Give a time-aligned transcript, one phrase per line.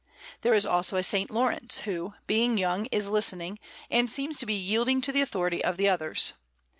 [0.41, 1.13] There is also a S.
[1.29, 3.59] Laurence, who, being young, is listening,
[3.91, 6.33] and seems to be yielding to the authority of the others.